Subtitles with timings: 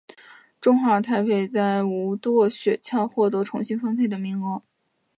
[0.59, 4.63] 中华台北在无舵雪橇获得重新分配的名额。